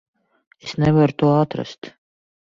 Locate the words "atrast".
1.39-1.81